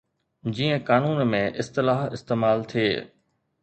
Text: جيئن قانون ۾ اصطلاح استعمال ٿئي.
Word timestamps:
جيئن 0.47 0.81
قانون 0.87 1.23
۾ 1.35 1.43
اصطلاح 1.65 2.03
استعمال 2.19 2.69
ٿئي. 2.75 2.93